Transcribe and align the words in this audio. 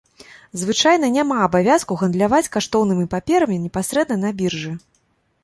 Звычайна, 0.61 1.09
няма 1.17 1.35
абавязку 1.47 1.99
гандляваць 2.01 2.49
каштоўнымі 2.57 3.05
паперамі 3.13 3.61
непасрэдна 3.67 4.15
на 4.25 4.35
біржы. 4.43 4.73